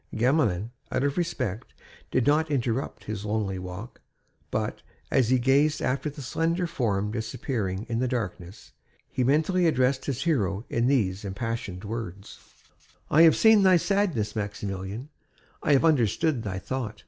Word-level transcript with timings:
Gamelin, 0.15 0.71
out 0.91 1.03
of 1.03 1.15
respect, 1.15 1.75
did 2.09 2.25
not 2.25 2.49
interrupt 2.49 3.03
his 3.03 3.23
lonely 3.23 3.59
walk; 3.59 4.01
but, 4.49 4.81
as 5.11 5.29
he 5.29 5.37
gazed 5.37 5.79
after 5.79 6.09
the 6.09 6.23
slender 6.23 6.65
form 6.65 7.11
disappearing 7.11 7.85
in 7.87 7.99
the 7.99 8.07
darkness, 8.07 8.71
he 9.11 9.23
mentally 9.23 9.67
addressed 9.67 10.05
his 10.05 10.23
hero 10.23 10.65
in 10.71 10.87
these 10.87 11.23
impassioned 11.23 11.83
words: 11.83 12.39
"I 13.11 13.21
have 13.21 13.35
seen 13.35 13.61
thy 13.61 13.77
sadness, 13.77 14.35
Maximilien; 14.35 15.09
I 15.61 15.73
have 15.73 15.85
understood 15.85 16.41
thy 16.41 16.57
thought. 16.57 16.99